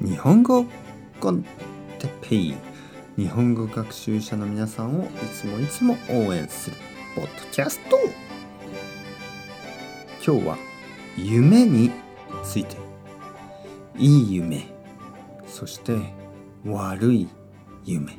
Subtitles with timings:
[0.00, 0.64] 日本語
[1.18, 1.42] コン
[1.98, 2.54] テッペイ。
[3.16, 6.76] 日本語学習者の皆さんをいつもいつも応援する
[7.16, 7.98] ポッドキャスト。
[10.24, 10.58] 今日は
[11.16, 11.90] 夢に
[12.44, 12.76] ついて。
[13.96, 14.68] いい夢。
[15.48, 15.98] そして
[16.64, 17.28] 悪い
[17.84, 18.16] 夢。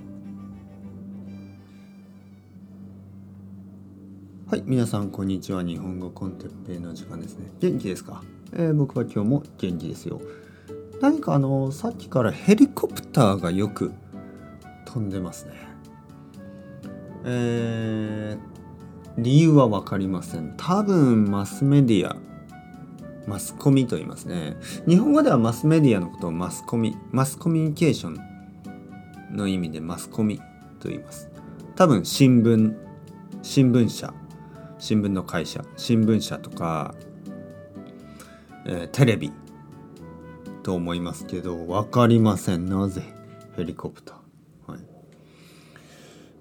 [4.48, 5.64] はい皆さんこんにちは。
[5.64, 7.50] 日本語コンテッペイの時間ですね。
[7.62, 8.22] 元気ですか、
[8.52, 10.20] えー、僕は今日も元気ですよ。
[11.02, 13.94] 何かあのさっきからヘリコプターがよく
[14.86, 15.54] 飛んでますね。
[17.26, 18.40] えー、
[19.18, 20.54] 理由は分かりません。
[20.58, 22.16] 多分マスメディア
[23.28, 24.58] マスコミと言いますね。
[24.88, 28.18] 日本語ではマスメディアのことをマスコミマスコミュニケーション
[29.32, 30.40] の意味でマスコミ
[30.80, 31.30] と言います。
[31.76, 32.76] 多分新聞
[33.42, 34.14] 新聞社
[34.80, 36.96] 新聞の会社新聞社とか、
[38.66, 39.32] えー、テレビ
[40.70, 42.68] と思いますけど分かりません。
[42.68, 43.02] なぜ
[43.58, 44.82] ヘリコプター、はい。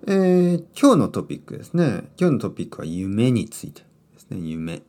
[0.07, 2.11] えー、今日のトピックですね。
[2.19, 3.81] 今日のトピックは夢について
[4.13, 4.37] ですね。
[4.37, 4.83] 夢。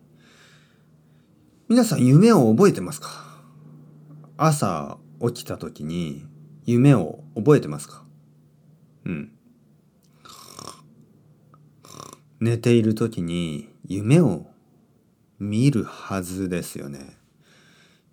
[1.70, 3.08] 皆さん夢を覚えてますか？
[4.36, 6.26] 朝起きた時に
[6.66, 8.04] 夢を覚えてますか？
[9.06, 9.32] うん。
[12.42, 14.48] 寝ている時に夢を
[15.40, 17.16] 見るはずですよね。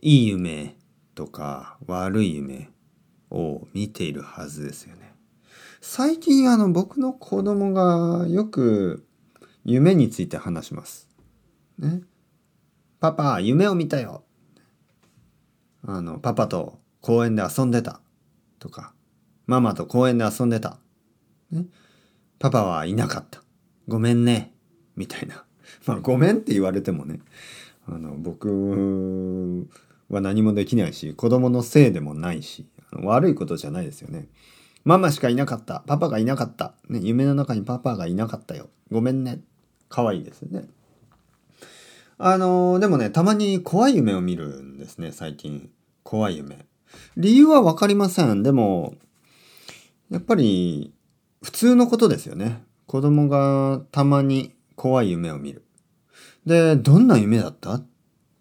[0.00, 0.76] いい夢。
[1.16, 2.70] とか悪い夢
[3.30, 5.14] を見ているはずですよね。
[5.80, 9.04] 最近あの僕の子供がよく
[9.64, 11.08] 夢について話します。
[11.78, 12.02] ね。
[13.00, 14.24] パパ、夢を見たよ。
[15.82, 18.00] あの、パパと公園で遊んでた。
[18.58, 18.92] とか、
[19.46, 20.78] ママと公園で遊んでた。
[21.50, 21.66] ね。
[22.38, 23.42] パパはいなかった。
[23.88, 24.52] ごめんね。
[24.96, 25.44] みたいな。
[25.86, 27.20] まあ、ごめんって言われてもね、
[27.86, 29.66] あの、僕
[30.08, 34.28] は何もできないし、子供のせいでもないし、悪いことじゃないですよね。
[34.84, 35.82] ママしかいなかった。
[35.86, 36.74] パパがいなかった。
[36.88, 38.68] ね、夢の中にパパがいなかったよ。
[38.90, 39.40] ごめんね。
[39.88, 40.68] 可愛いですね。
[42.18, 45.70] あのー、でもね、たまに怖い夢を見るんですね、最近。
[46.02, 46.66] 怖い夢。
[47.16, 48.42] 理由はわかりません。
[48.42, 48.94] でも、
[50.10, 50.94] やっぱり、
[51.42, 52.62] 普通のことですよね。
[52.86, 55.64] 子供がたまに怖い夢を見る。
[56.46, 57.74] で、どんな夢だった？
[57.74, 57.86] っ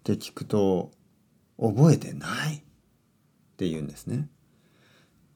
[0.04, 0.92] て聞くと、
[1.58, 2.60] 覚えてないっ
[3.56, 4.28] て言うんですね。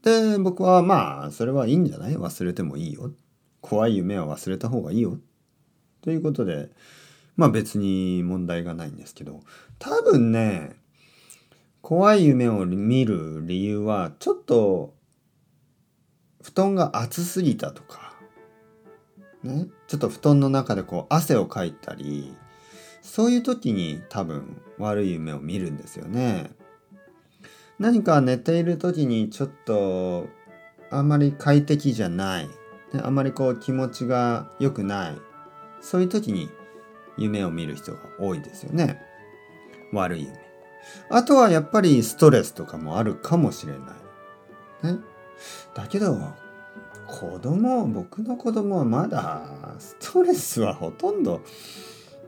[0.03, 2.17] で、僕はまあ、それはいいんじゃない？
[2.17, 3.11] 忘れてもいいよ。
[3.61, 5.19] 怖い夢は忘れた方がいいよ。
[6.03, 6.71] ということで、
[7.37, 9.41] まあ別に問題がないんですけど、
[9.79, 10.77] 多分ね、
[11.83, 14.95] 怖い夢を見る理由は、ちょっと、
[16.43, 18.15] 布団が熱すぎたとか、
[19.43, 22.35] ね、ちょっと布団の中でこう汗をかいたり
[23.03, 26.51] そういう時に多分悪い夢を見るんですよね。
[27.79, 30.29] 何か寝ている時にちょっと
[30.91, 32.53] あんまり快適じゃない、ね、
[33.03, 35.17] あまりこう気持ちが良くない
[35.81, 36.51] そういう時に
[37.17, 39.01] 夢を見る人が多いですよね。
[39.93, 40.39] 悪い夢。
[41.09, 44.93] あとはやっぱりストレスとかもあるかもしれない。
[44.95, 45.01] ね。
[45.75, 46.19] だけど
[47.07, 49.43] 子供僕の子供はまだ
[49.79, 51.41] ストレスはほとんど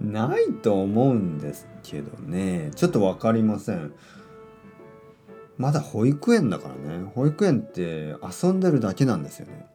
[0.03, 2.71] ないと思うんですけどね。
[2.75, 3.93] ちょっと分かりません。
[5.59, 7.05] まだ保育園だからね。
[7.15, 9.67] 保育園って遊んでるだけなんですよね。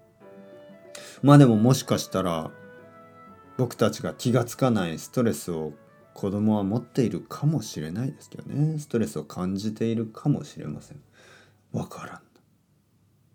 [1.24, 2.52] まあでももしかしたら
[3.58, 5.74] 僕たちが気がつかないストレスを
[6.14, 8.80] 子供は持っているかもしれないですけどね。
[8.80, 11.02] ストレスを感じているかもしれません。
[11.72, 12.22] わからん。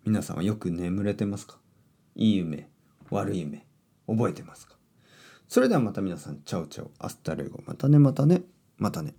[0.05, 1.59] 皆さんはよく眠れてますか？
[2.17, 2.69] いい夢、
[3.09, 3.65] 悪い夢、
[4.09, 4.75] 覚えてますか？
[5.53, 8.41] それではまた皆さん、 chao chao、 hasta luego、またねまたね、
[8.79, 9.13] またね。